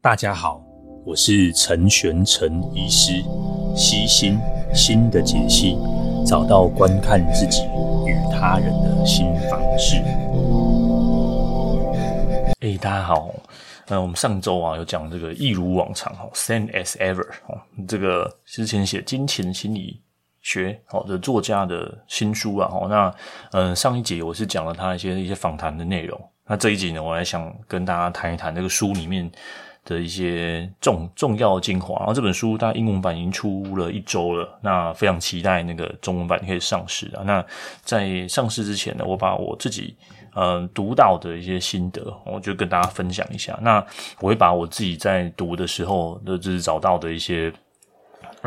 [0.00, 0.62] 大家好，
[1.04, 3.20] 我是陈玄陈医师，
[3.74, 4.38] 悉心
[4.72, 5.76] 心的解析，
[6.24, 7.64] 找到观看自己
[8.06, 9.96] 与他人的新方式。
[12.60, 13.34] 哎、大家好，
[13.88, 20.00] 呃，我们上周啊有讲这个一如往常哈，same as ever 哦，这个之前写金钱心理
[20.42, 23.14] 学好的作家的新书啊，那
[23.50, 29.28] 嗯、上一集我是讲了他一些一些访谈的内容，那这一集呢，我还想跟大家谈一谈这个书里面。
[29.88, 37.22] 的一些重重要精华，然后这本书它英文版已经出了一周了，那非常期待那个中文版可以上市啊。
[37.24, 37.42] 那
[37.80, 39.96] 在上市之前呢，我把我自己
[40.34, 43.58] 嗯、呃、读到的一些心得，我就跟大家分享一下。
[43.62, 43.82] 那
[44.20, 47.50] 我会把我自己在读的时候，就是找到的一些。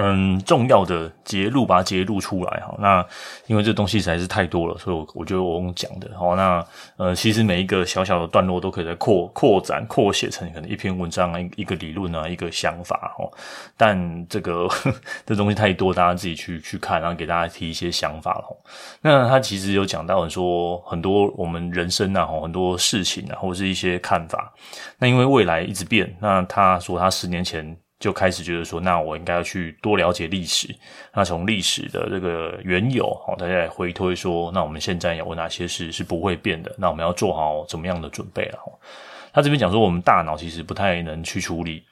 [0.02, 2.76] 嗯，重要的揭露把它节录出来哈。
[2.80, 3.06] 那
[3.48, 6.10] 因为这东西实在是太多了，所以我我觉得我用讲的。
[6.18, 6.66] 好，那
[6.98, 13.30] 呃，其实每一个小小的段落都可以再扩扩展、扩写成可能一篇文章啊，一个理论啊，一个想法哈。
[13.78, 14.68] 但这个
[15.26, 18.58] 这东西太多，大家自己去去看，然后给大家提一些想法了。
[19.02, 24.54] 那他其实有讲到说很多我们人生啊，很多事情啊，或是一些看法。
[24.98, 27.76] 那因为未来一直变，那他说他十年前。
[28.02, 30.76] 就开始觉得说，那我应该要去多了解历史。
[31.14, 36.76] 那从历史的这个缘由，好，大家来回推说，那我们现在有哪些事是不会变的？
[36.80, 38.60] 那我们要做好怎么样的准备了？
[39.32, 41.84] 他这边讲说，我们大脑其实不太能去处理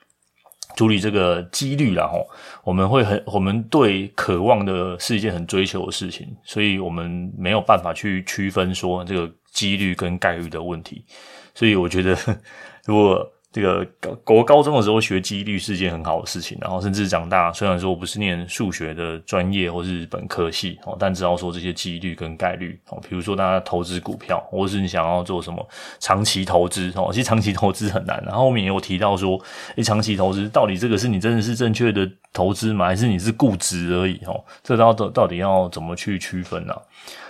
[0.75, 2.07] 处理这个几率了。
[2.07, 2.27] 吼，
[2.63, 11.05] 我们会很，我们对渴望的是一件很追求的事情，所以我们没有办法去区分说这个几率跟概率的问题。
[11.53, 12.17] 所以我觉得，
[12.85, 25.67] 如果这个高国高中的时候学几率是件很好的事情，然后甚至长大，虽然说我不是念数学的专业或是本科系哦，但知道说这些几率跟概率哦，比如说大家投资股票，或是你想要做什么
[25.99, 28.23] 长期投资哦，其实长期投资很难。
[28.23, 29.41] 然后后面也有提到说，
[29.77, 32.85] 诶，长期投资到底这个是你真的是正确的投资吗？
[32.85, 34.43] 还是你是固执而已哦？
[34.61, 36.75] 这到到到底要怎么去区分呢？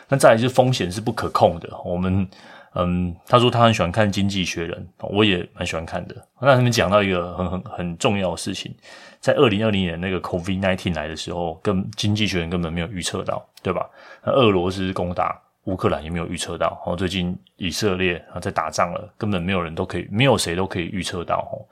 [0.09, 2.27] 那再来就是风险是不可控的，我们。
[2.75, 6.15] 嗯，他说他很喜欢看《经济学人》，我也蛮喜欢看的。
[6.39, 8.73] 那他们讲到一个很很很重要的事情，
[9.19, 13.89] 在二零二零年那个 COVID-19 来的时候，跟《经济学人》根本没有预测到，对吧？
[14.23, 16.67] 那俄罗斯攻打乌克兰也没有预测到。
[16.67, 21.37] 然后最近以色列啊在打仗了，根本没有人都可以，没有谁都可以预测到。
[21.51, 21.65] 哦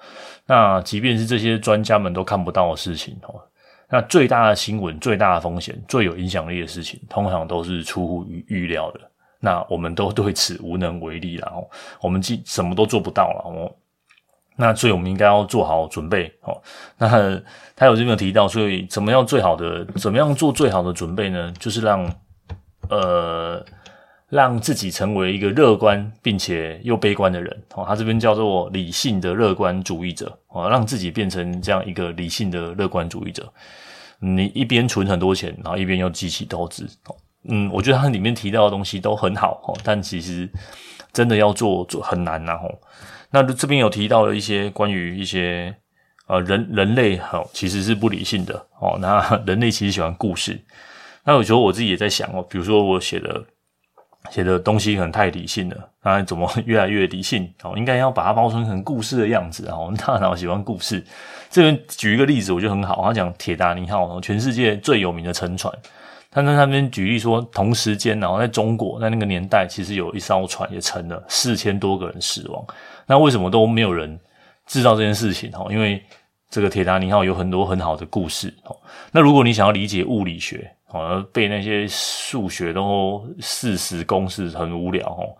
[0.45, 3.39] 那即便是这些专家们都看不到的事情，哦
[3.89, 8.99] 那最大的新闻、最大的风险、最有影响力的事情，通常都是出乎预预料的。
[9.39, 11.67] 那我们都对此无能为力了哦，
[12.01, 13.71] 我们既什么都做不到了哦。
[14.59, 16.59] 那所以我们应该要做好准备哦。
[16.97, 17.39] 那
[17.75, 21.53] 他有这边提到，所以怎么样最好的，怎么样做最好的准备呢？
[21.59, 22.11] 就是让
[22.89, 23.63] 呃
[24.29, 27.85] 让自己成为一个乐观并且又悲观的人哦。
[27.87, 33.47] 他这边叫做理性的乐观主义者哦，让自己变成这样一个理性的乐观主义者。
[34.19, 37.15] 你一边存很多钱，然后一边又积极投资哦。
[37.43, 40.49] 嗯，我觉得它里面提到的东西都很好哦，但其实
[41.13, 42.79] 真的要做做很难呐吼。
[43.31, 45.75] 那这边有提到了一些关于一些
[46.27, 48.97] 呃人人类哈其实是不理性的哦。
[48.99, 50.59] 那 人类其实喜欢故事。
[51.23, 53.43] 那有时候我自己也在想哦，比如说我写的
[54.29, 57.73] 写的东西可能太理性了，那怎么越来越理性哦？
[57.77, 59.77] 应该要把它包装成故事的样子啊。
[59.77, 61.01] 我们 大脑喜欢故事。
[61.49, 63.01] 这边举一个例子，我觉得很好。
[63.03, 65.73] 他讲铁达尼号，全世界最有名的沉船。
[66.29, 72.63] 他在那边举例说，同时间，然后在中国，在那个年代，其实有一艘船也沉了，四千多个人死亡。
[73.07, 74.19] 那为什么都没有人
[74.65, 75.51] 知道这件事情？
[75.69, 76.03] 因为
[76.49, 78.53] 这个铁达尼号有很多很好的故事。
[79.11, 85.07] 那如果你想要理解物理学，哦，被那些数学都事实公式很无聊。
[85.07, 85.33] 哦，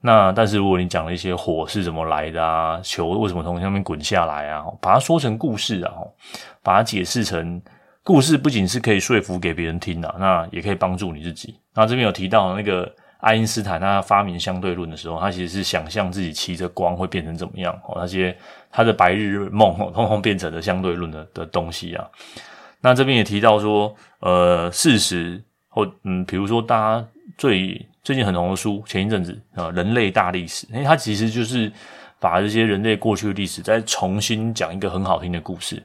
[0.00, 5.92] 那但是如果你讲了一些火是怎么来的啊，球为什么从上面滚下来啊，把它说成故事啊，
[6.62, 7.60] 把它解释成。
[8.02, 11.54] 故事不仅是可以说服给别人听的，那也可以帮助你自己。
[11.74, 18.36] 那这边有提到那个爱因斯坦，他发明相对论的时候，他其实是想象自己骑着光会变成怎么样哦，那些
[18.70, 22.08] 他的白日梦哦，通通变成了相对论的的东西啊。
[22.80, 27.06] 那这边也提到说，呃，事实或嗯，比如说大家
[27.36, 31.70] 最最近很红的书，前一阵子啊，《人类大历史》，因为，它其实就是
[32.18, 35.82] 把这些人类过去的历史再重新讲一个很好听的故事。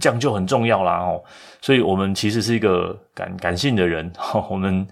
[0.00, 1.22] 这样就很重要啦哦，
[1.60, 4.10] 所以我们其实是一个感感性的人，
[4.50, 4.86] 我们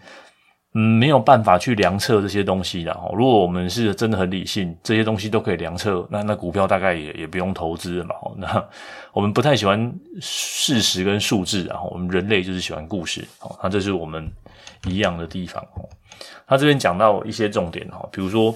[0.75, 3.11] 嗯没有办法去量测这些东西的哦。
[3.15, 8.15] 如果我们是真的很理性，这些东西都可以量测，那那股票大概也也不用投资了嘛。
[8.37, 8.69] 那
[9.13, 13.59] 我们不太喜欢事实跟数字，然后我们人类就是喜欢故事哦。
[13.63, 14.31] 那这是我们
[14.87, 15.89] 一样的地方哦。
[16.47, 18.55] 他这边讲到一些重点哦，比如说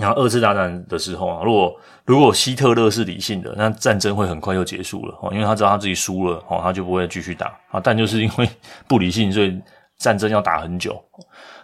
[0.00, 7.78] 然后二次大战的时候啊，如果如果希特勒是理性的，那战争会很快就结束了哦，因为他知道他自己输了哦，他就不会继续打啊。
[7.78, 8.48] 但就是因为
[8.88, 9.60] 不理性，所以
[9.98, 11.00] 战争要打很久，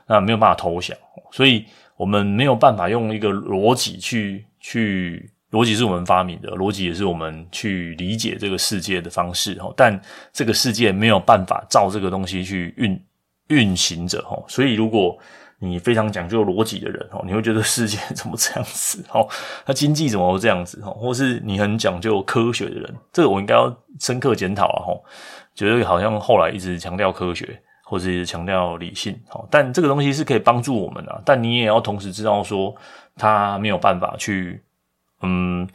[0.06, 0.96] 那没有办法投降，
[1.32, 1.64] 所以
[1.96, 9.72] 我们没有办法用一个逻辑去去，逻辑是我们发明的，逻辑也是我们去理解这个世界的方式哦。
[9.76, 9.98] 但
[10.32, 13.02] 这个世界没有办法照这个东西去运
[13.48, 15.18] 运行着哦，所以如果
[15.58, 19.02] 你非常讲究逻辑的人哦，你会觉得世界怎么这样子？
[19.10, 19.26] 哦，
[19.64, 20.78] 那经济怎么这样子？
[20.82, 24.84] 或是你很讲究科学的人，这个我应该要深刻检讨啊！
[24.84, 25.02] 吼，
[25.54, 29.18] 觉得好像后来一直强调科学，或是强调理性，
[29.50, 32.74] 但这个东西是可以帮助我们的，但你也要同时知道说，
[33.16, 34.62] 他没有办法去
[35.22, 35.66] 嗯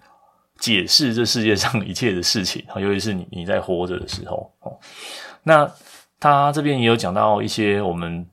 [0.59, 4.53] 解释这世界上一切的事情，尤其是你你在活着的时候，
[5.41, 5.67] 那
[6.19, 8.23] 他这边也有讲到一些我们。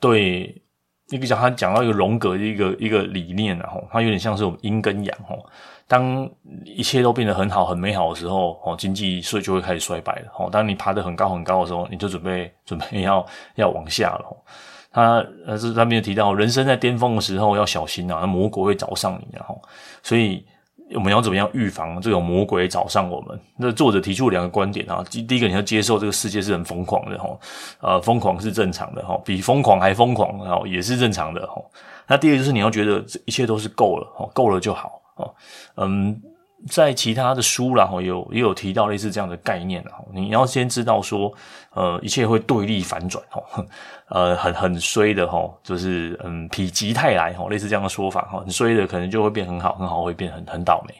[0.00, 0.62] 对，
[1.08, 5.38] 一个讲他讲到一个荣格的一个一个理念，然后他有点像是我们阴跟阳哦。
[5.86, 6.28] 当
[6.64, 10.32] 一切都变得很好很美好的时候，哦，经济所以就会开始衰败了。
[10.38, 13.24] 哦，当你爬得很高很高的时候，你就准备准备要
[13.56, 14.44] 要往下了。
[14.90, 19.60] 他呃是他没有提到人生在巅峰的时候要小心啊，那魔鬼会找上你，然后
[20.02, 20.46] 所以。
[20.94, 23.38] 我们要怎么样预防这种魔鬼找上我们？
[23.56, 27.38] 那作者提出两个观点啊，第第一个你要接受这个世界是很疯狂的哈，
[27.80, 31.62] 呃，疯狂是正常的哈，比疯狂还疯狂哈，也是正常的哈。
[32.06, 35.28] 那第二个就是你要觉得这一切都是够了哈，够了就好啊，
[35.76, 36.20] 嗯。
[36.68, 41.32] 在其他的书然后，有也有提到类似这样的概念，哈，你要先知道说，
[41.72, 43.42] 呃，一切会对立反转，哈，
[44.08, 50.94] 呃，很很衰的，哈，就是嗯，否极泰来，哈，类似这样的说法，哈，很衰的可能就会变很好，很好会变很很倒霉。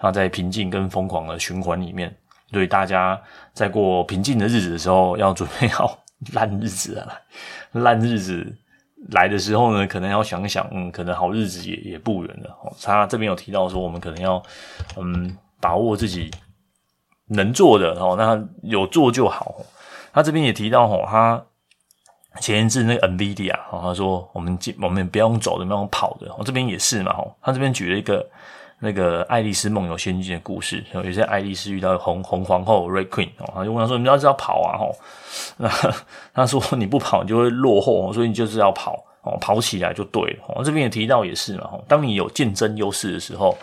[0.00, 2.14] 那在平静跟疯狂的循环里面，
[2.50, 3.20] 所以大家
[3.52, 5.98] 在过平静的日子的时候，要准备好
[6.34, 7.06] 烂日子啊，
[7.72, 8.56] 烂日子。
[9.10, 12.50] 来的时候呢，可能要想想，嗯，可能好日子也也不远了。
[12.62, 14.42] 哦，他这边有提到说，我们可能要，
[14.96, 16.30] 嗯，把握自己
[17.26, 19.56] 能做的，哦，那有做就好。
[20.12, 21.44] 他这边也提到，哦，他
[22.40, 26.34] 前一阵那个 NVIDIA，哦，他说我们我们不要用走的，不要用跑的。
[26.38, 28.26] 我这边也是嘛，哦，他这边举了一个
[28.78, 34.94] 那个爱丽丝梦游仙境的故事，有些爱丽丝遇到红红皇后 Red Queen，哦，他就问他说，你要知道跑啊，哦。
[35.56, 35.68] 那
[36.34, 40.44] 他说你不跑你就会落后，所以你就是要跑哦，跑起来就对了。
[40.48, 43.56] 哦，这边也提到也是嘛，当你有竞争优势的时候，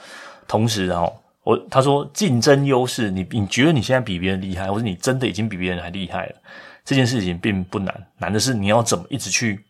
[0.47, 6.35] 同时哦，我他说竞争优势，你你觉得你现在比别人厉害，或者你真的已经比别人还厉害了，
[6.83, 9.63] 这件事情并不难，难的是你要怎么一直去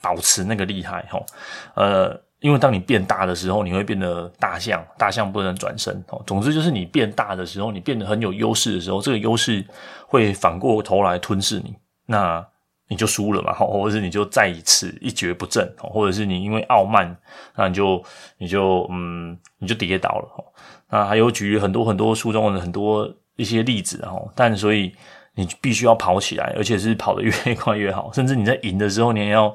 [0.00, 1.02] 保持那个厉害。
[1.10, 1.20] 哈，
[1.74, 6.04] 呃，因为当你变大的时候，你会变得大象，大象不能转身。
[6.10, 9.64] 哦，总之就是你变大的时候，你变得很有优势的时候，这个优势。
[10.06, 11.74] 会反过头来吞噬你，
[12.06, 12.46] 那
[12.86, 17.16] 你就输了嘛，或者是你就再一次一蹶不振，或者是你因为傲慢，
[17.56, 18.00] 那你就
[18.38, 20.52] 你就嗯你就跌倒了。
[20.88, 24.06] 那还有举很多很多书中的很多一些例子，
[24.36, 24.94] 但所以
[25.34, 29.52] 你必须要跑起来，而且是跑得越快越好，甚至你在赢的时候，你也要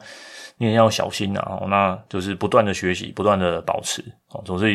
[0.59, 4.05] 你也要小心啊，那就是不断的学习，不断的保持，
[4.45, 4.71] 总之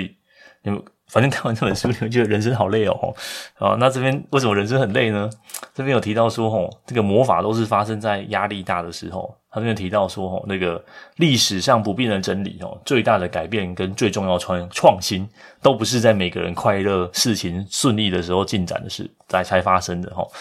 [0.62, 0.82] 你们。
[1.06, 3.14] 反正看完这本书，你会觉得人生好累哦。
[3.58, 5.28] 啊，那这边为什么人生很累呢？
[5.74, 9.32] 这边有提到说，吼，这个魔法都是发生在压力大的时候。
[9.50, 10.82] 他这边提到说，吼，那个
[11.16, 15.28] 历史上不变的真理，哦，最大的改变跟最重要创创新，
[15.62, 20.12] 都不是在每个人快乐、事情顺利的时候进展的事才才发生的。
[20.14, 20.32] 吼，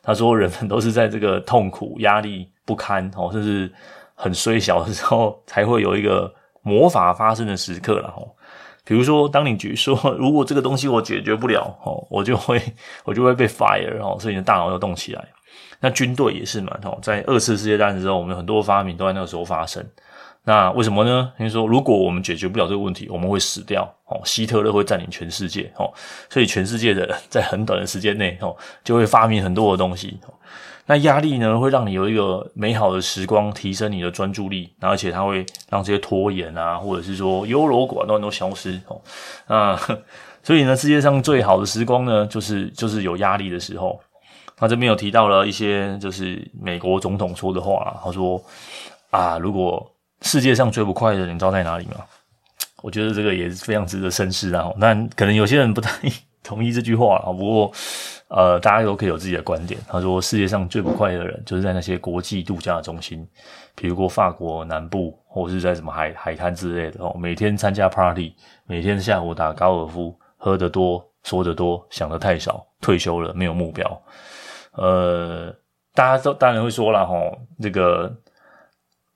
[0.00, 3.70] 他说，人们都是在这个痛苦、压力不堪，哦，甚至
[4.14, 8.10] 很衰小的时候，才会有一个魔法发生的时刻了。
[8.10, 8.34] 吼。
[8.86, 12.60] 比如说，当你觉得说，如果这个东西我解决不了，哦，我就会
[13.04, 15.24] 我就会被 fire，哦，所以你的大脑要动起来。
[15.80, 19.82] 那军队也是嘛，哦，在二次世界大战的时候，我们很多发明都在那个时候发生。
[20.46, 21.32] 那为什么呢？
[21.38, 25.90] 因为说，如果我们解决不了这个问题，我们会死掉，哦，希特勒会占领全世界，哦，
[26.28, 28.54] 所以全世界的人在很短的时间内，哦，
[28.84, 30.20] 就会发明很多的东西。
[30.86, 39.00] 那压力呢，会让你有一个美好的时光，提升你的专注力，而且它会让这些拖延啊，或者是说优柔寡断都消失哦。
[39.46, 39.80] 啊，
[40.42, 44.00] 所以呢，世界上最好的时光呢，就是就是有压力的时候。
[44.56, 48.40] 他这边有提到了一些，就是美国总统说的话，他说
[49.10, 49.84] 啊，如果
[50.22, 51.96] 世界上最不快的人，你知道在哪里吗？
[52.80, 54.70] 我觉得这个也是非常值得深思啊。
[54.80, 55.90] 但可能有些人不太
[56.44, 57.72] 同意这句话啊，不过。
[58.28, 59.78] 呃，大家都可以有自己的观点。
[59.86, 63.24] 他说，世界上最不快乐的人，就是在那些国际度假中心，
[63.76, 67.14] 比如说法国南部，或是在什么海海滩之类的哦。
[67.16, 68.34] 每天参加 party，
[68.66, 74.02] 每天下午打高尔夫，喝得多，说得多，想得太少，退休了没有目标。
[74.72, 75.54] 呃，
[75.94, 77.14] 大家都当然会说了哈，
[77.60, 78.12] 这个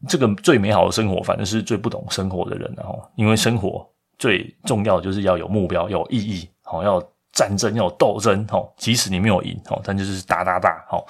[0.06, 3.84] 这个最美好的生活，反正是最不懂生活的人，然后因为生活
[4.16, 7.02] 最重要就是要有目标，要有意义，好，要
[7.38, 11.06] 战争，要有斗争，好，即使你没有赢，好，但就是打打打，好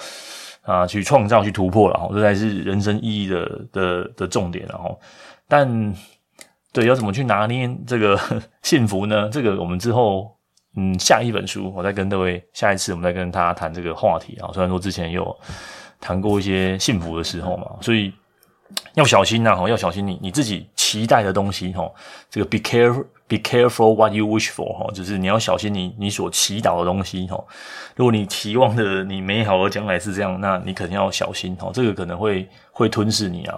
[0.62, 5.00] 啊，去创造，去突破了，好，这才是人生意义的的的重点，然后，
[5.48, 5.94] 但
[6.72, 8.20] 对，要怎么去拿捏这个
[8.62, 9.30] 幸福呢？
[9.30, 10.36] 这个我们之后。
[10.76, 14.48] 嗯，下一本书我再跟各位，下一次我们再跟大家谈这个话题啊。
[14.52, 15.36] 虽然说之前有
[15.98, 18.12] 谈过一些幸福的时候嘛，所以
[18.94, 21.90] 要小心呐，哈，要小心你你自己期待的东西，哈，
[22.30, 23.04] 这个 be careful。
[23.28, 27.38] Be careful what you wish for，哈，就是你要小心你你所祈祷的东西，哈。
[27.94, 33.54] 如果你期望的你美好的将来是这样，那你肯定要小心，哈，这个可能会会吞噬你啊，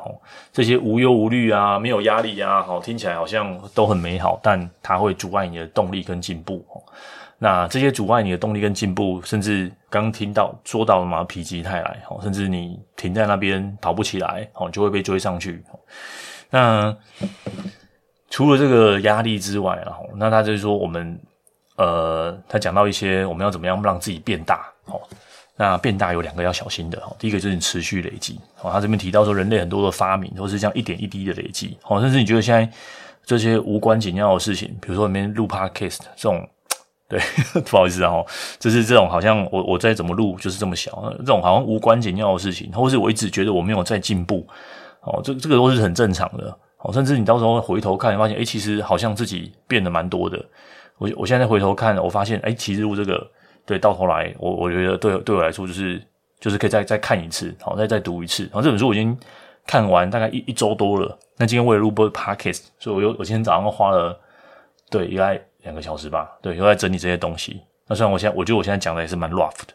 [0.53, 6.67] 这些无忧无虑啊，没有压力啊，好，听起来好像都很美好，但它会阻碍你的动力跟进步，
[7.39, 15.63] 那这些阻碍你的动力跟进步，甚至刚听到说到了嘛，否极泰来，哈，甚至你停在那边跑不起来，好，就会被追上去，
[16.51, 16.93] 那。
[18.31, 21.21] 除了这个压力之外，然后那他就是说，我们
[21.77, 25.01] 呃，他讲到一些我们要怎么样让自己变大哦。
[25.57, 27.15] 那变大有两个要小心的哦。
[27.19, 28.71] 第一个就是你持续累积哦。
[28.73, 32.01] 他这边提到说，人类很多的发明都是这样一点一滴的累积哦。
[32.01, 32.67] 甚至你觉得现在
[33.27, 36.49] 这些无关紧要的事情，比如说里面录 podcast 这种，
[37.11, 37.21] 对，
[37.67, 38.13] 不好意思啊，
[38.59, 44.47] 就是这种好像我我再怎么录就是这么小，这种好像无关紧要的事情，或是我一直觉得我没有在进步
[45.03, 46.57] 哦，这这个都是很正常的。
[46.83, 50.43] 哦，甚至你到时候回头看，发现，诶，其实好像自己变得蛮多的。
[50.99, 53.31] 我我现在回头看，我发现，诶，其实我这个，
[53.67, 56.03] 对，到头来，我我觉得对对我来说，就是
[56.39, 58.45] 就是可以再再看一次，好，再再读一次。
[58.45, 59.19] 然后这本书我已经
[59.67, 61.19] 看完大概一一周多了。
[61.37, 64.19] 那今天为了录播 podcast，所以我又我今天早上花了
[64.91, 67.61] 对，应该两个小时吧，对，又在整理这些东西。
[67.87, 69.75] 那虽然我现在我觉得我现在讲的也是蛮 rough 的，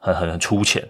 [0.00, 0.86] 很很粗浅，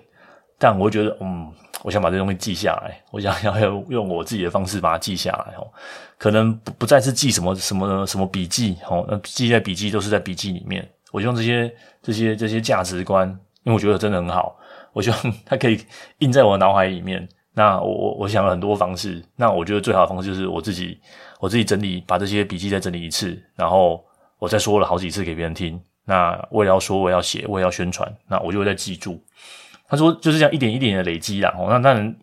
[0.65, 1.53] 但我觉得，嗯。
[1.83, 5.69] 我想把这东西记下来，我想要用我自己的方式把它记下来哦。
[6.17, 10.89] 可能不不再是记什么什么什么笔记哦，那记在笔记都是在笔记里面。
[11.13, 13.29] 我希望这些这些这些价值观，
[13.65, 14.57] 因为我觉得真的很好，
[14.95, 15.79] 我希望它可以
[16.21, 17.29] 印在我的脑海里面。
[17.53, 20.99] 那我我我想了很多方式，那我觉得最好的方式就是我自己
[21.39, 24.03] 我自己整理，把这些笔记再整理一次，然后
[24.39, 25.79] 我再说了好几次给别人听。
[26.07, 29.23] 那我也要说，我也要写，我也要宣传，那我就会再记住。
[29.89, 32.17] 他说就是这样一点一点的累积啦，哦，那当然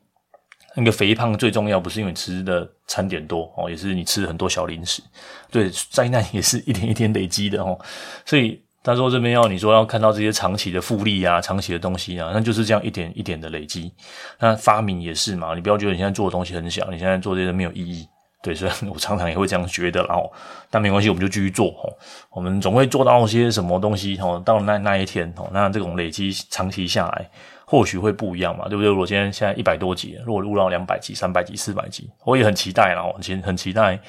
[0.76, 5.02] 那个肥胖最重要不是因为吃的餐点多哦，也是你吃很多小零食，
[5.50, 7.80] 对，灾难也是一点一点累积的哦，
[8.26, 13.94] 所以他说这边要你说要看到这些长期的复利啊，长期的东西啊，那就是这样一点一点的累积。
[14.40, 18.08] 那发明也是嘛，你不要觉得你现在做的东西很小，你现在做这些没有意义。
[18.42, 20.32] 对，虽然我常常也会这样觉得，然后
[20.70, 21.94] 但没关系，我们就继续做哦。
[22.32, 24.42] 我们总会做到些什么东西哦。
[24.44, 27.30] 到了那那一天哦，那这种累积长期下来，
[27.66, 28.92] 或许会不一样嘛，对不对？
[28.92, 34.00] 我今天现在一百多集，如果录到两百集、三百集、四百集，我也很期待，然后其实很期待。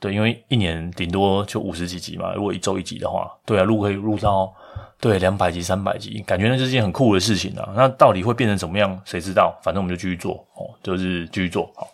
[0.00, 4.52] 对，因为一年顶多就五十几集嘛，如果一周一集的话，对啊，录可以录到
[5.00, 7.68] 对两百集、三百集，感觉那是件很酷的事情啊。
[7.76, 9.00] 那到底会变成怎么样？
[9.04, 9.58] 谁知道？
[9.62, 11.88] 反正我们就继续做哦，就是继续做好。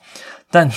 [0.50, 0.68] 但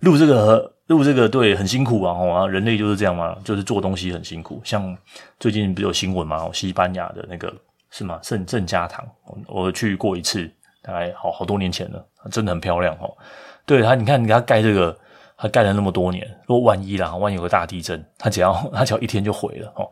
[0.00, 2.12] 录这个录这个对很辛苦啊！
[2.12, 4.60] 哦，人类就是这样嘛，就是做东西很辛苦。
[4.64, 4.96] 像
[5.38, 6.50] 最近不是有新闻嘛？
[6.52, 7.52] 西班牙的那个
[7.90, 8.18] 是吗？
[8.22, 9.06] 圣圣家堂，
[9.46, 10.50] 我去过一次，
[10.82, 13.16] 大概好好多年前了，真的很漂亮哦。
[13.64, 14.96] 对他，你看你给他盖这个，
[15.36, 19.88] 他盖了那么多年，如果万一啦，万一有个大地震，他只要他只要一天就毁了哦。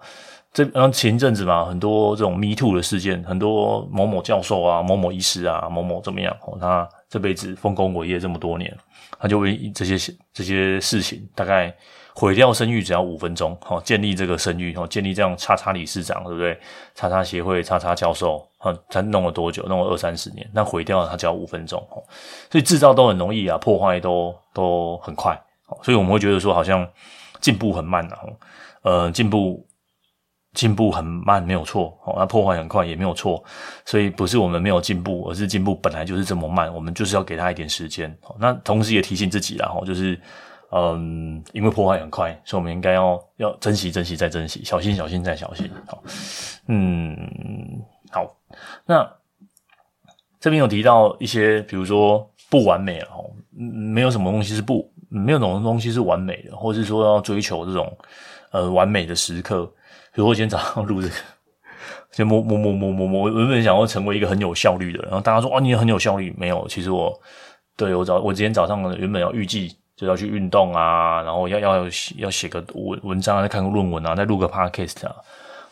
[0.53, 8.77] 这然前一阵子嘛，很多这种 Me Too 的事件，很多某某教授啊、某某医师啊、某某怎么样哦，他这辈子丰功伟业这么多年。
[9.19, 11.73] 他就为这些这些事情，大概
[12.15, 16.59] 毁掉声誉只要五分钟，好，建立这个声誉，好，建立这样叉叉理事长，对不对？
[16.95, 19.63] 叉叉协会，叉叉教授，哈，他弄了多久？
[19.67, 22.03] 弄了二三十年，那毁掉了他只要五分钟，哦，
[22.51, 25.39] 所以制造都很容易啊，破坏都都很快，
[25.83, 26.89] 所以我们会觉得说好像
[27.41, 28.19] 进步很慢啊，
[28.83, 29.65] 呃，进步。
[30.53, 33.43] 进步很慢，没有错，哦，那破坏很快也没有错，
[33.85, 38.13] 所以不是我们没有进步，而是进步本来就是这么慢，我们就是要给他一点时间。
[38.39, 40.21] 那同时也提醒自己啦，哈，就是，
[40.73, 45.71] 嗯，因为破坏很快，所以我们应该要要珍惜、珍惜再珍惜，小心、小心再小心。
[45.87, 46.03] 好，
[46.67, 47.17] 嗯，
[48.11, 48.27] 好，
[48.85, 49.09] 那
[50.41, 53.09] 这边有提到一些，比如说不完美了，
[53.57, 57.97] 没有什么东西是不，没有什么东西是完美的，或是说要追求这种
[58.51, 59.65] 呃完美的时刻。
[60.13, 61.15] 比如我今天早上录这个，
[62.13, 67.17] 就摸摸摸摸摸摸，我原本想要成为一个很有效率的，然后大家说，哦，你很有效率，没有，其实我
[67.77, 71.85] 对我早我今天早上原本要预计就要去运动啊，然后要要
[72.17, 75.15] 要写个文文章啊，再看个论文啊，再录个 podcast 啊，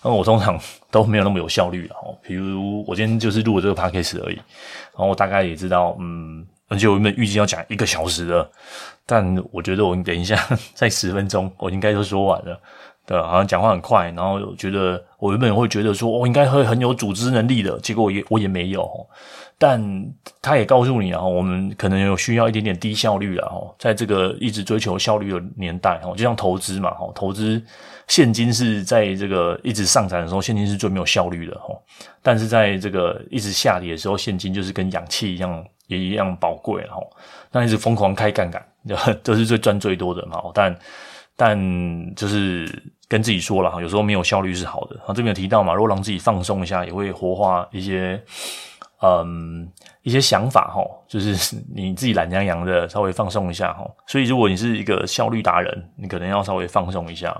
[0.02, 0.58] 那我通常
[0.90, 2.16] 都没有那么有效率哦。
[2.22, 8.50] 比如我今天就是录了这个 podcast 而已，然后我大概也知道，嗯，而且我原本预计要讲一个小时的，
[9.06, 10.36] 但我觉得我等一下
[10.74, 12.60] 再十分钟，我应该都说完了。
[13.06, 18.86] 对，好像讲话很快，然后觉得我原本会觉得说，我、应该会很有组织能力的，结果也我也没有。
[19.56, 19.82] 但
[20.42, 27.60] 他也告诉你啊，我们可能有需要一点点低效率了哦，在这个一直追求效率的年代哦，就像投资嘛，哦，投资
[28.08, 31.80] 现金是在这个一直上涨的时候，现金是最没有效率的哦。
[32.22, 37.04] 但是在这个一直下跌的时候，现金就是跟氧气一样，也一样宝贵哦。
[37.50, 38.64] 那一直疯狂开杠杆，
[39.24, 40.40] 都是最赚最多的嘛。
[40.54, 40.78] 但
[41.36, 42.70] 但就是。
[43.10, 45.00] 跟自己说了哈，有时候没有效率是好的。
[45.06, 48.22] 啊，这边有提到嘛，如果让自己放松一下，也会活化一些，
[49.00, 49.66] 嗯，
[50.02, 50.82] 一些想法哈。
[51.08, 53.90] 就是 你自己懒洋洋的，稍微放松一下哈。
[54.06, 57.34] 所以，如果你是一个效率达人，你可能要稍微放松一下。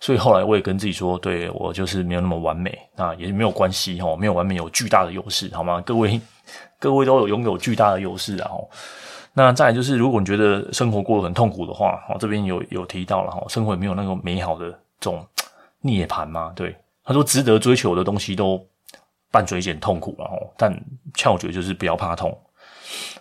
[0.00, 5.82] 所以后来我也跟自己说，对，我就是没有那么完美，那也没有关系哈，没有完美有巨大的优势，好吗？
[5.84, 6.18] 各位，
[6.84, 8.50] 各位都有拥有巨大的优势啊。
[9.32, 14.66] 那再来就是，如果你觉得生活过得很痛苦的话，哈，这边有有提到了哈，生活也没有那个美好的。
[15.00, 15.26] 这种
[15.80, 16.52] 涅槃嘛？
[16.54, 18.62] 对，他说值得追求的东西都
[19.30, 20.72] 伴随一点痛苦，然后但
[21.14, 22.38] 窍诀就是不要怕痛。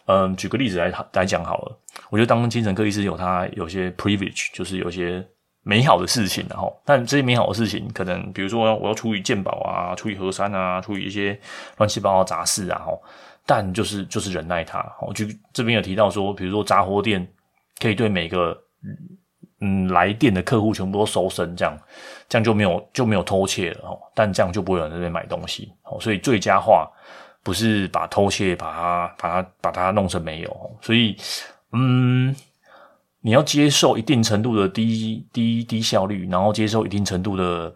[0.08, 1.78] 嗯，举个例子来来讲好了，
[2.10, 5.26] 我觉得当精神科医师有他有些 privilege，就是有些
[5.64, 11.38] 美好的事情，然后但这些美好的事情可能比如说我要处理健保啊，处理核酸啊，处理一些
[11.78, 12.86] 乱七八糟杂事啊，
[13.46, 14.86] 但就是就是忍耐它。
[15.02, 17.28] 我就这边有提到说，比如说杂货店
[17.80, 18.58] 可以对每个。
[19.66, 21.78] 嗯，来电的客户全部都收身，这样，
[22.28, 23.98] 这样就没有就没有偷窃了哦。
[24.14, 25.98] 但这样就不会有人在那边买东西哦。
[26.02, 26.86] 所以最佳化
[27.44, 30.78] 不是把偷窃把它把它把它弄成没有。
[30.82, 31.16] 所以，
[31.72, 32.36] 嗯，
[33.22, 37.74] 你要接受一定程度的低低低效率，然后接受一定程度的。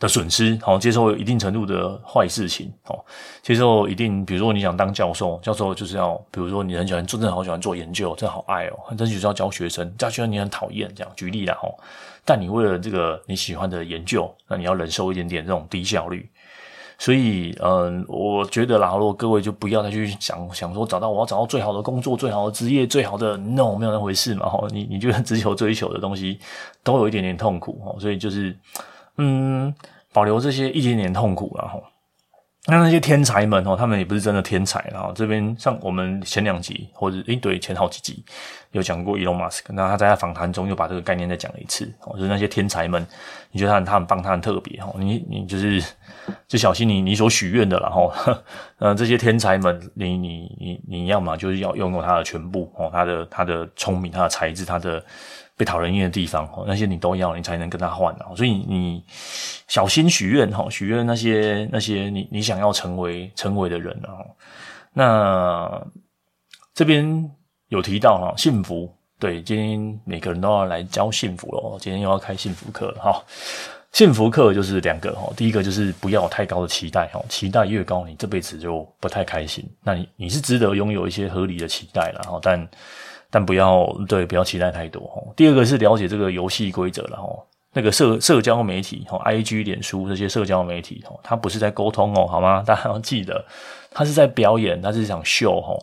[0.00, 3.04] 的损失，好，接受一定程度的坏事情，哦，
[3.42, 11.76] 接受一定，比如说你想当教授，教授就是要，比如说你很喜欢，真的好喜欢做研究，真的好爱哦，很真就是要教学生，教学生你很讨厌这样，举例啦，吼，
[12.24, 16.30] 但你为了这个你喜欢的研究，那你要忍受一点点这种低效率，
[16.96, 26.38] 所以，嗯，我觉得啦，如果各位就不要再去想想说找到我要找到最好的工作、最好的职业、最好的，no，没有那回事嘛，吼，你你觉得 只求追求的东西
[26.84, 28.56] 都有一点点痛苦，吼，所以就是。
[29.18, 29.74] 嗯，
[30.12, 31.82] 保留这些一点点痛苦，然后
[32.66, 34.84] 那那些天才们哦，他们也不是真的天才。
[34.92, 38.22] 然后这边像我们前两集或者诶对前好几集
[38.72, 43.04] 有讲过 Elon Musk，那他在他访谈中又把这个概念再讲了一次哦，就是那些天才们，
[43.50, 45.82] 你觉得他很他很棒，他很特别哦，你你就是
[46.46, 48.12] 就小心你你所许愿的然后，
[48.78, 55.02] 呃 这些天才们，你你你你要么就是要拥有他的全部哦，他的他的聪明，他的才智，他的。
[55.58, 58.16] 被讨人厌的地方，那些你都要，你才能跟他换。
[58.36, 59.04] 所以你
[59.66, 64.22] 小心许愿，哈，许愿那些那些你你想要成为成为的人啊。
[64.92, 65.86] 那
[66.72, 67.28] 这边
[67.66, 71.76] 有提到哈，幸福，对，今天每个人都要来教幸福了。
[71.80, 73.20] 今天又要开幸福课了，哈。
[73.90, 79.68] 幸福课就是两个哈，第一个就是不要太高的期待，哈，期待越高，你这辈子就不太开心。
[79.82, 82.68] 那你你是值得拥有一些合理的期待了，哈，但。
[83.30, 85.32] 但不要对，不要期待太多哦。
[85.36, 87.44] 第二个是了解这个游戏规则了哦。
[87.74, 92.62] 那个社社交媒体哦，IG、脸书这些社交媒体哦，它不是在沟通哦，好吗？
[92.66, 93.44] 大家要记得，
[93.90, 95.78] 它是在表演，它是一场秀哦。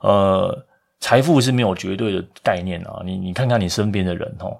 [0.00, 0.66] 呃，
[1.00, 3.02] 财富是没有绝对的概念啊。
[3.04, 4.56] 你你看看你身边的人哦，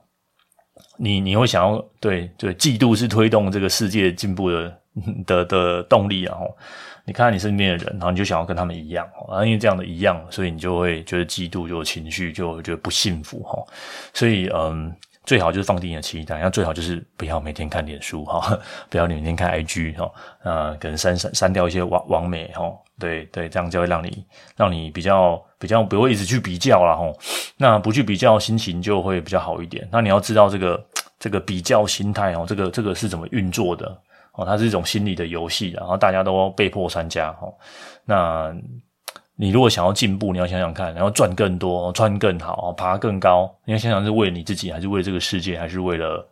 [0.98, 4.78] 你你会想要对对，嫉妒是推动这个世界进步的
[5.26, 6.36] 的的动力啊。
[7.04, 13.58] 你看你身边的人，然后你就想要跟他们一样，然后因为这样的一样，所以你就会觉得嫉妒，就有情绪，就觉得不幸福哈。
[14.12, 18.58] 所以，嗯，最好就是放低你的期待，那最好就是不要每天看脸书哈，
[18.90, 20.10] 不要每天看 IG 哈，
[20.42, 24.22] 呃，可能删删删掉一些网网美哈，对对，这样就会让你
[24.54, 27.10] 让你比较比较不会一直去比较啦哈。
[27.56, 29.88] 那不去比较，心情就会比较好一点。
[29.90, 30.86] 那你要知道这个
[31.18, 33.98] 这个比较心态哦，这个这个是怎么运作的？
[34.38, 37.32] 哦，它是一种心理的游戏，然后大家都被迫参加。
[37.32, 37.52] 哈，
[38.04, 38.54] 那
[39.34, 46.24] 你如果想要进步，你要想想看，然后赚更多，穿更好，爬更高，你要想想是为了你自己，还是为了这个世界，还是为了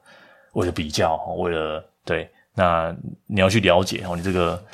[0.53, 1.17] 为了比较？
[1.39, 2.95] 为了对，那
[3.27, 4.65] 你要去了解哦，你这个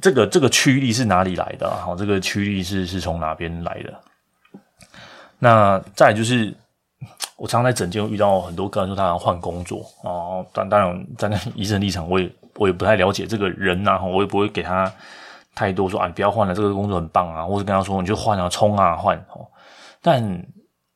[0.00, 1.70] 这个这个驱力是哪里来的？
[1.70, 3.94] 哈，这个驱力是是从哪边来的？
[5.38, 6.52] 那再就是。
[7.42, 14.88] 我常在整间遇到很多个人说他要换工作哦，但当然站在医生立场，我也我也不太了解这个人呐，我也不会给他
[15.52, 19.44] 太多说啊，你不要换了，这个工作很棒啊，或者跟他说你就换啊，冲啊换哦。
[20.00, 20.46] 但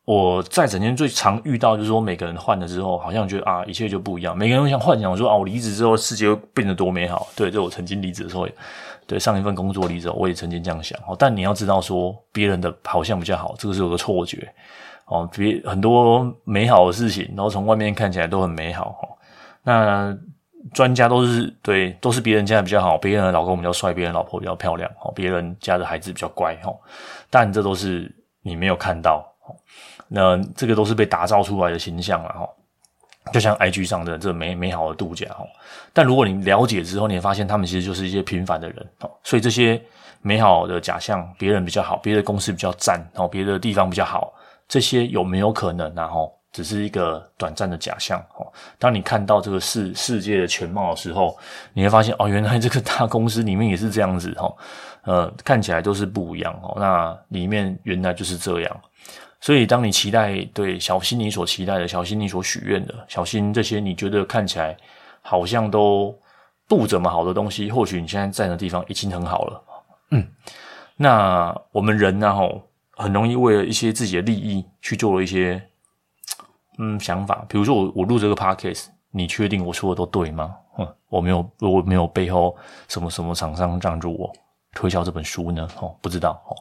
[0.05, 4.39] 我在整天最常遇到就是说，每个人换了之后，好像觉得啊，一切就不一样。
[4.39, 7.27] 每个人都想幻想说啊，我离职之后世界会变得多美好。
[7.35, 8.47] 对，这我曾经离职的时候，
[9.05, 10.97] 对上一份工作离职，我也曾经这样想。
[11.19, 14.49] 但你要知道说，别人的好像比较好，这个是有个错觉。
[15.07, 19.09] 哦，别很多美好的事情，然后从外面看起来都很美好哦。
[19.63, 20.17] 那
[20.75, 26.77] 专家都是对，都是别人家的比较好，别人的老公比较帅，别人老婆比较漂亮，哦，别人家的孩子比较乖，哦，
[27.31, 29.25] 但这都是你没有看到。
[30.09, 32.49] 那这个都是被打造出来的形象了哈，
[33.33, 35.45] 就像 IG 上的这美美好的度假哈。
[35.93, 39.11] 但如果你了解之后，你会发现他们其实就是一些平凡的人哦。
[39.23, 39.81] 所以这些
[40.21, 44.33] 美好的假象，别人比较好，别的公司比较赞哦，别的地方比较好，
[44.69, 48.47] 这些有没有可能然后，只是一个短暂的假象哦。
[48.79, 51.37] 当你看到这个世世界的全貌的时候，
[51.73, 54.53] 你会发现哦，原来这个大公司里面也是这样子哈。
[55.05, 56.75] 呃，看起来都是不一样哦。
[56.79, 58.81] 那里面原来就是这样。
[59.39, 64.77] 所以，当你期待对小心你所期待的，小心你所许愿的，小心这些你觉得看起来
[65.21, 66.19] 好像都
[66.67, 69.63] 不怎么好的东西，或许你现在在的地方已经很好了。
[70.11, 70.27] 嗯，
[70.97, 72.63] 那我们人呢，吼，
[72.97, 75.63] 很容易为了一些自己的利益去做了一些
[76.79, 77.45] 嗯想法。
[77.49, 80.57] 比如说我，我录这个 podcast，你确定我说的都对吗？
[80.79, 82.57] 嗯，我没有，我没有背后
[82.89, 84.33] 什么什么厂商赞助我
[84.73, 85.69] 推销这本书呢？
[85.81, 86.43] 哦，不知道。
[86.49, 86.57] 哦，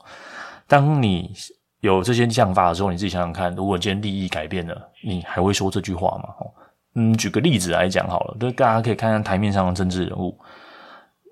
[0.67, 1.33] 当你。
[1.81, 6.33] 有这些想法的时候，你自己想想看，如果今天利益改变了，你还会说这句话吗？
[6.39, 6.51] 哦
[6.95, 10.35] 嗯，举个例子来讲好了，就大家可以看看台面上的政治人物，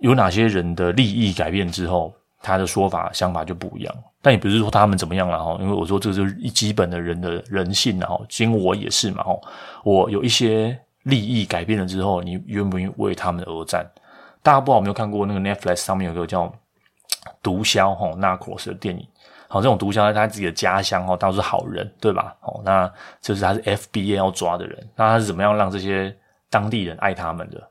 [0.02, 3.96] 有哪些人的利益改变之后，他的说法想法就不一样。
[4.24, 9.38] 但也不是说他们怎么样了哈，因为我说这就是一基本的人的人性然后，今我也是嘛哈，
[9.84, 13.86] 我有一些利益改变了之后，你愿不愿意为他们而战？
[14.42, 16.48] 大家不知道有没有看过那个 Netflix 上面有个叫
[17.42, 19.06] 《毒枭》哈 Narcos 的电影。
[19.50, 22.34] 好，这种毒枭在他自己的家乡哦，都是好人，对吧？
[22.42, 26.16] 哦，那就是他是 FBA 要抓的人，那他是怎么样让这些
[26.50, 27.62] 当地人爱他们的？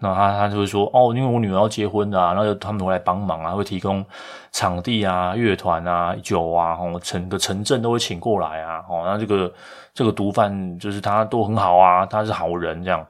[0.00, 4.04] 那他他就会说，哦，因为我女儿要结婚啊，然后他们会来帮忙啊，会提供
[4.52, 9.52] 场地啊、乐团啊、酒啊，哦，整个城镇都会请过来啊，哦，那这个
[9.92, 13.04] 这个毒贩就是他都很好啊，他是好人这样，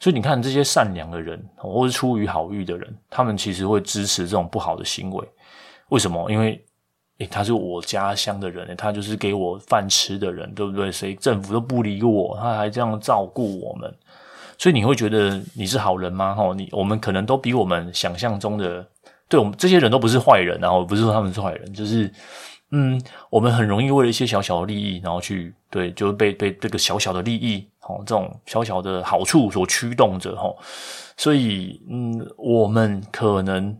[0.00, 5.28] 所以你看这些善良的人，或是出于好意的人，他们其实会支持这种不好的行为，
[5.90, 6.30] 为什么？
[6.30, 6.64] 因为
[7.18, 10.90] 诶，他是我家乡的人，他就是给我饭吃的人，对不对？
[10.90, 13.94] 谁政府都不理我，他还这样照顾我们，
[14.64, 16.34] 所以你会觉得你是好人吗？
[16.34, 18.88] 齁，你我们可能都比我们想象中的，
[19.28, 22.10] 对我们这些人都不是坏人，然后不是说他们是坏人，就是
[22.70, 22.98] 嗯，
[23.28, 30.56] 我们很容易为了一些小小的利益，然后去对，就被被这个小小的利益，齁，这种小小的好处所驱动着，齁，
[31.18, 33.78] 所以嗯，我们可能。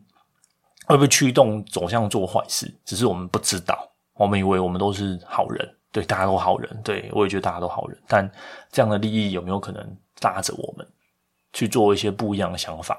[0.86, 3.90] 会被驱动走向做坏事，只是我们不知道。
[4.16, 7.98] 我们以为我们都是好人，对，大家都好人，对，我也觉得大家都好人。
[8.06, 8.30] 但
[8.70, 9.82] 这样的利益有没有可能
[10.24, 10.84] 拉着我们
[11.52, 12.98] 去做一些不一样的想法？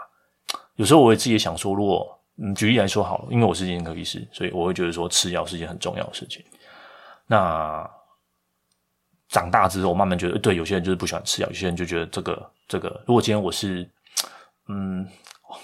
[0.78, 6.42] 有时候我会自己也想说，如果嗯，举例来说好了，因为我是精神科医师，所以我会觉得说吃药是一件很重要的事情。
[7.28, 7.86] 那
[9.30, 13.02] 长大之后，我慢慢觉得，对，有些人就是不喜欢吃药，有些人就觉得这个这个。
[13.06, 13.90] 如果今天我是
[14.68, 15.08] 嗯。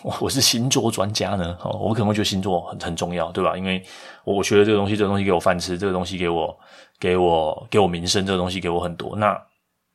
[0.03, 3.57] 我是星座专家呢，我可能会觉得星座很很重要，对吧？
[3.57, 3.83] 因为
[4.23, 6.57] 我学的这个东西，这个东西给我饭吃，这个东西给我
[6.97, 9.17] 给我给我名声，这个东西给我很多。
[9.17, 9.37] 那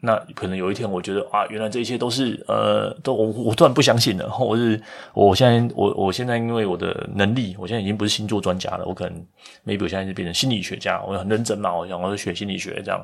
[0.01, 4.29] 那可能有一天，我觉得啊，原来这一切都是呃，都我我突然不相信了。
[4.29, 4.81] 或是
[5.15, 9.27] 我现在我我现在因为我的能力，我现在已经不是星座专家了，我可能
[9.65, 13.03] maybe 现在是变成心理学家，我很认真嘛，我想我是学心理学这样，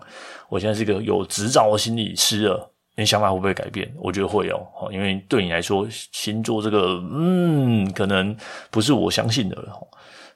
[0.49, 2.69] 我现在是一个有执照的心理师了。
[2.95, 3.91] 你想法会不会改变？
[3.99, 8.37] 我觉得会哦，因为对你来说，星座这个，嗯，可能
[8.71, 9.57] 不是我相信的。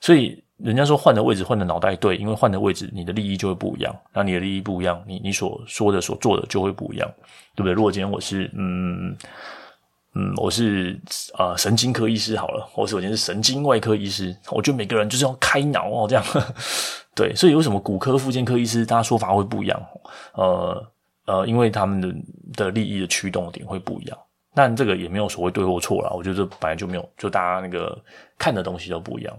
[0.01, 3.95] 所以人家说换的位置，换的脑袋，对，因为换的位置，你的利益就会不一样。
[4.13, 7.09] 那你的利益不一样，你你所说的、所做的就会不一样，
[7.55, 7.73] 对不对？
[7.73, 9.17] 如果今天我是，嗯
[10.15, 10.99] 嗯，我是
[11.35, 16.25] 啊、呃、神经科医师好了，或是我今天是神经外科医师，我觉得每个人就是要开脑哦，这样。
[17.15, 19.81] 对，所以为什么骨科、复健科医师，大家说法会不一样？
[20.35, 20.93] 呃。
[21.27, 22.15] 呃，因为他们的
[22.55, 24.17] 的利益的驱动点会不一样，
[24.57, 26.11] 但这个也没有所谓对或错啦。
[26.15, 28.03] 我觉得这本来就没有，就大家那个
[28.39, 29.39] 看的东西都不一样。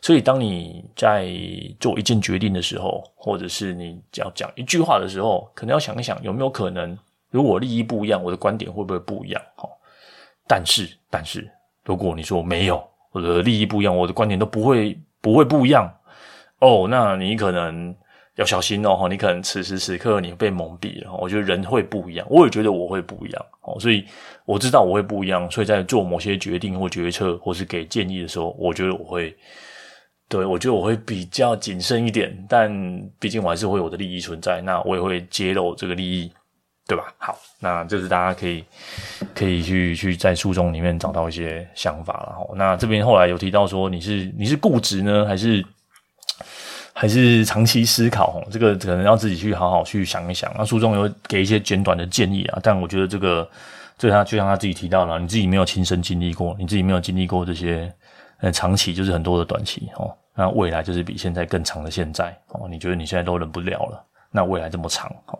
[0.00, 1.30] 所以，当你在
[1.78, 6.98] 做一件决定的时候，或者是你要讲一句话的时候，可能要想一想有没有可能，
[7.28, 9.42] 如果利益不一样，我的观点会不会不一样？
[9.56, 9.68] 哈，
[10.48, 11.46] 但是，但是，
[11.84, 15.94] 如果你说没有，我的利益不一样，我的观点都不会不会不一样，
[16.60, 17.94] 哦，那你可能。
[18.36, 21.12] 要小心哦，你可能此时此刻你被蒙蔽了。
[21.14, 24.04] 我觉得人会不一样，我也觉得我会不一样哦，所以
[24.44, 29.36] 我知道我会不一样，所以在做某些决定或决策或是给建议的时候，我觉得我会
[30.28, 32.72] 对，我觉得我会比较谨慎一点，但
[33.20, 36.32] 毕竟我还是会有我的利益存在，那我也会揭露这个利益，
[36.88, 37.14] 对吧？
[37.18, 38.64] 好，那这是大家可以
[39.34, 42.54] 可以去去在书中里面找到一些想法了哈。
[42.56, 45.64] 那这边后来有提到说，你是你是固执呢，还是
[47.04, 48.38] 还是长期思考？
[48.38, 50.50] 哦，这个可能要自己去好好去想一想。
[50.56, 53.46] 那书中有给一些简短的建议啊，但我觉得这个
[53.98, 57.92] 这他就像他自己提到了，你自己没有亲身经历过，你自己没有经历过这些，
[58.40, 60.16] 呃，长期就是很多的短期哦。
[60.34, 65.38] 那未来就是比现在更长的现在哦，你觉得你现在都忍不了了，那未来这么长哦，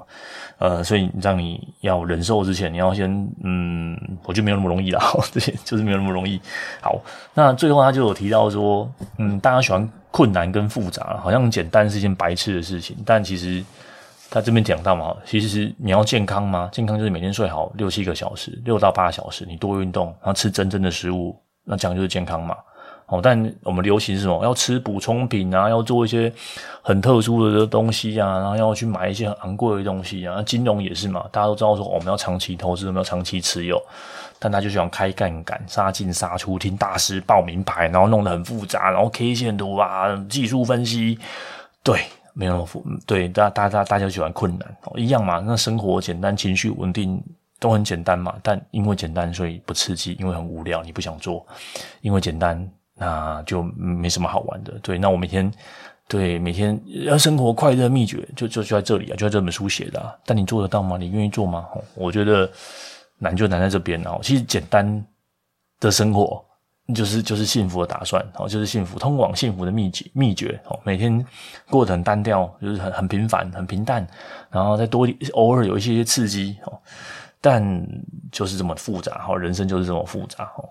[0.58, 3.10] 呃，所以让你要忍受之前，你要先
[3.42, 6.40] 嗯，我觉得没有那么容易啦， 这些就是没有那么容易。
[6.80, 7.00] 好，
[7.34, 13.64] 那最后他就有提到说，嗯，大家喜欢困难跟复杂，好像简单是一件白痴的事情，但其实
[14.30, 16.68] 他这边讲到嘛，其实你要健康吗？
[16.72, 22.56] 健康就是每天睡好六七个小时，六到八小时，你多运动，然后吃真正的食物，那这样就是健康嘛。
[23.06, 24.42] 哦，但我们流行是什么？
[24.42, 26.32] 要吃补充品啊，要做一些
[26.80, 30.42] 很特殊的东西啊，然后要去买一些很昂贵的东西啊。
[30.42, 33.80] 金融也是嘛，大家都知道说我们要长期投资，我们要长期持有，
[34.38, 41.18] 但他就喜欢开杠杆、杀进杀出，听大师报名牌，然后弄得很复杂，然后 K 线图啊、技术分析，
[41.82, 42.00] 对，
[42.32, 45.40] 没有那么复，对，大大家大家喜欢困难，一样嘛。
[45.46, 47.22] 那生活简单，情绪稳定。
[47.60, 51.42] 都很简单嘛，但因为简单，所以不刺激；因为很无聊，你不想做；
[52.02, 52.68] 因为简单。
[52.96, 54.98] 那就没什么好玩的，对。
[54.98, 55.52] 那我每天，
[56.06, 60.20] 对每天要生活快乐秘诀，就就就在这里啊，就在这本书写的。
[60.24, 60.96] 但你做得到吗？
[60.96, 61.66] 你愿意做吗？
[61.94, 62.48] 我觉得
[63.18, 64.18] 难就难在这边啊。
[64.22, 65.04] 其实简单
[65.80, 66.44] 的生活
[66.94, 70.78] 就是就是幸福的打算，哦，就是幸福通往幸福的秘诀秘诀哦。
[70.84, 71.24] 每天
[71.68, 74.06] 过得很单调，就是很很平凡，很平淡，
[74.50, 76.78] 然后再多偶尔有一些些刺激哦。
[77.44, 77.62] 但
[78.32, 80.64] 就是这么复杂哈，人生就是这么复杂哈。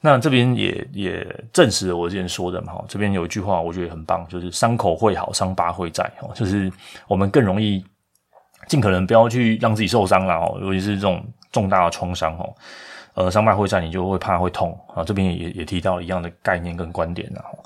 [0.00, 2.84] 那这边也也证实了我之前说的嘛哈。
[2.88, 6.28] 这边有一句话我觉得很棒，就是伤口会好，伤疤会在哈。
[6.34, 6.72] 就是
[7.06, 7.84] 我们更容易
[8.66, 12.52] 尽可能不要去让自己受伤了哦，尤其是这种重大的创伤哦。
[13.14, 15.04] 呃，伤疤会在，你就会怕会痛啊。
[15.04, 17.56] 这边也也提到一样的概念跟观点然后，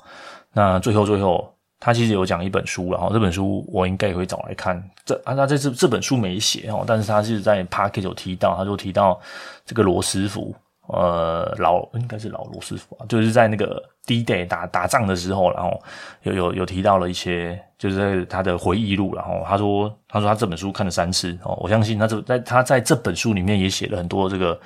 [0.53, 1.51] 那最后最后。
[1.85, 4.81] 他其实有讲一本书，然后这本书我应该也会找来看。
[5.03, 9.19] 这啊，他这次这本书没写哦，但是他是在 Podcast 有提到，他就提到
[9.65, 10.55] 这个罗斯福，
[10.87, 15.77] 呃，老应该是老罗斯福啊，就是在那个 D-Day 打打仗的时候，然后
[16.21, 24.57] 有有有提到了一些，就是在他的回忆录，然后他说他说他这本书看了三次哦，我相信他这在他在这本书里面也写了很多这个。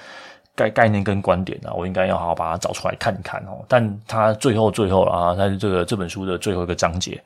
[0.57, 3.63] 概概念跟观点啊，我应该要好好把它找出来看一看哦。
[3.67, 7.21] 但他最后最后啊，他这个这本书的最后一个章节，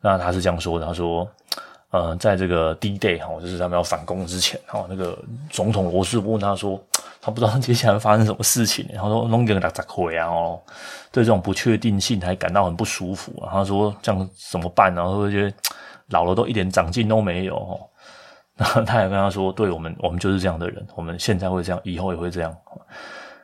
[0.00, 1.28] 那他是这样说的：他说，
[1.90, 5.18] 呃，在这个 D-Day 哈，就是他们要反攻之前哈，那个
[5.50, 6.80] 总统罗斯福问他说，
[7.20, 8.88] 他不知道接下来发生什么事情。
[8.94, 10.56] 他说，弄个大杂烩啊，
[11.10, 13.32] 对这种不确定性还感到很不舒服。
[13.50, 14.94] 他说，这样怎么办？
[14.94, 15.56] 然后会觉得
[16.10, 17.80] 老了都一点长进都没有哦。
[18.58, 20.84] 然后他也跟他说：“对我们，我们就是这样的人。
[20.96, 22.52] 我们现在会这样，以后也会这样。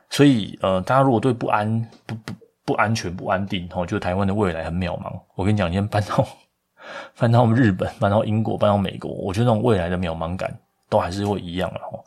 [0.09, 2.33] 所以，呃，大家如果对不安、不不
[2.65, 5.11] 不安全、不安定，哦，就台湾的未来很渺茫。
[5.35, 6.27] 我跟你讲，你先搬到
[7.17, 10.57] 搬到日本、搬到英国、搬到美国，我觉得那种未来的渺茫感
[10.89, 11.79] 都还是会一样的。
[11.79, 11.99] 哈，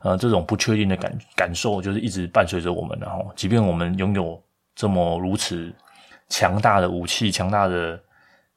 [0.00, 2.98] 呃，这种不确定的感感受，就是一直伴随着我们。
[3.00, 4.40] 然后，即便我们拥有
[4.74, 5.72] 这么如此
[6.28, 8.00] 强大的武器、强大的。”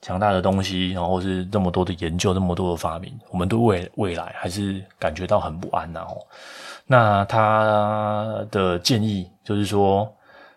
[0.03, 6.27] 强大的东西，然后是这么多的研究，这么多的发明，我们对未未来还是感觉到很不安然后。
[6.85, 10.11] 那他的建议就是说，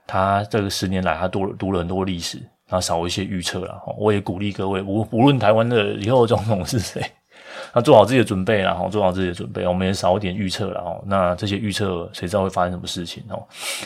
[0.07, 3.81] 他这个十年来，他读读了很多历史，然后少一些预测了。
[3.97, 7.01] 我也鼓励各位，无无论台湾的以后的总统是谁，
[7.73, 10.81] 他做好自己的准备，然后做好自己的准备，我们也少一点预测了。
[10.81, 13.43] 哦，那这些预测，谁知道会发生什么事情哦？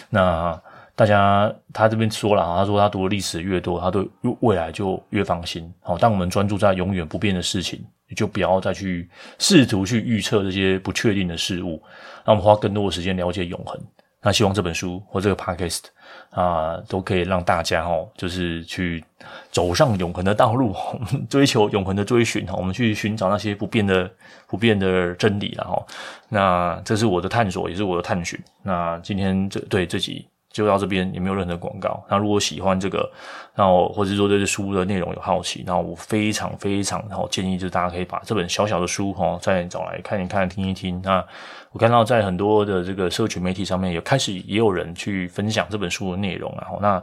[0.09, 0.61] 那。
[1.01, 4.07] 大家，他这边说了，他说他读的历史越多，他对
[4.41, 5.73] 未来就越放心。
[5.81, 9.09] 好，当我们专注在永远不变的事情，你就不要再去
[9.39, 11.83] 试图去预测这些不确定的事物。
[12.27, 13.81] 那我们花更多的时间了解永恒。
[14.21, 15.85] 那希望这本书或这个 podcast
[16.29, 19.03] 啊，都可以让大家哦，就是去
[19.51, 20.77] 走上永恒的道路，
[21.31, 22.47] 追求永恒的追寻。
[22.53, 24.11] 我们去寻找那些不变的、
[24.47, 25.83] 不变的真理，然后，
[26.29, 28.39] 那这是我的探索，也是我的探寻。
[28.63, 30.27] 那今天这对这集。
[30.53, 32.03] 就到这边也没有任何广告。
[32.09, 33.11] 那如果喜欢这个，
[33.55, 41.01] 然后或者说对这书的内容有好奇，那我非常非常然后建议就是大家可以把这本小小的书哈再找来看一看、听一听。
[41.05, 41.25] 那
[41.73, 47.03] 我看到在很多的这个社群媒体上面也开始也有人去分享这本书的内容，然后那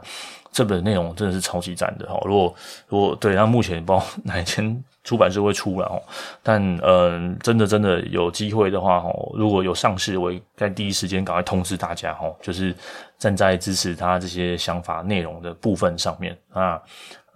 [0.52, 2.20] 这本内容真的是超级赞的哈。
[2.24, 2.54] 如果
[2.88, 4.84] 如果对，那目前不知道 哪一天。
[5.04, 5.96] 出版社会出了哦，
[6.42, 12.74] 但嗯、真的真的有机会的话哦，如果有上市，我会在第一时间赶快通知大家哦，就是
[13.18, 16.80] 站在支持他这些想法内容的部分上面啊，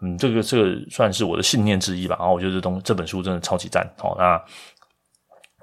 [0.00, 2.16] 嗯，这个这个算是我的信念之一吧。
[2.18, 3.84] 然后我觉得这东这本书真的超级赞。
[3.98, 4.44] 好，那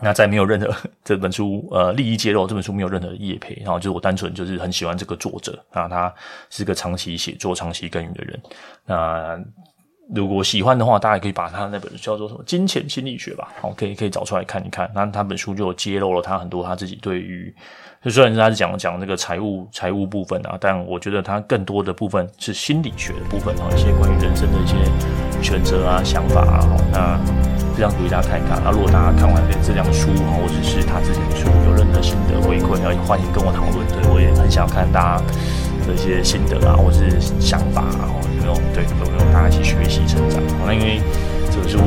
[0.01, 6.13] 那在没有任何这本书呃利益揭露，这本书没有任何的业配，然后就是我单纯就是很喜欢这个作者啊，他
[6.49, 8.41] 是个长期写作、长期耕耘的人。
[8.85, 9.39] 那
[10.13, 14.89] 如果喜欢的话，大家也可以把他那本叫做什么《金钱心理学》吧，好，可以可以找出来看一看。
[14.95, 17.53] 那他本书就揭露了他很多他自己对于。
[18.01, 24.75] 就虽然他是讲讲那个财务财务部分啊，但我觉得他更多的部分是心理学的部分啊，一些关于人生的一些
[25.43, 26.61] 选择啊、想法啊。
[26.61, 27.19] 好那
[27.75, 28.59] 非常鼓励大家看一看。
[28.63, 33.85] 那如果大家看完这两书啊，或者是他之前的书有任何心得回馈，要欢迎跟我讨论。
[33.87, 35.23] 对，我也很想看大家
[35.89, 38.05] 的一些心得啊，或者是想法啊，
[38.37, 40.41] 有没有对有没有大家一起学习成长。
[40.65, 41.01] 那因为
[41.49, 41.79] 这个书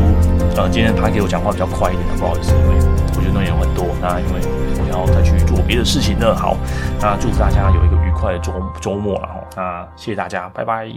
[0.57, 2.75] 呃，今天他给我讲话比较快一点，不好意思，因为
[3.15, 3.87] 我觉得内容很多。
[4.01, 4.41] 那因为
[4.83, 6.35] 我要再去做别的事情了。
[6.35, 6.57] 好，
[7.01, 9.35] 那祝福大家有一个愉快的周周末了哈。
[9.57, 10.91] 那谢谢大家，拜拜。